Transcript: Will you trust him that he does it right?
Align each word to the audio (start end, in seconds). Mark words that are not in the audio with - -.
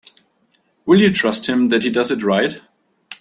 Will 0.87 0.99
you 0.99 1.11
trust 1.11 1.45
him 1.45 1.69
that 1.69 1.83
he 1.83 1.91
does 1.91 2.09
it 2.09 2.23
right? 2.23 2.59